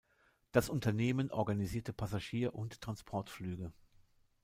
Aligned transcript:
Das 0.51 0.67
Unternehmen 0.67 1.29
organisierte 1.29 1.93
Passagier- 1.93 2.55
und 2.55 2.81
Transportflüge. 2.81 3.71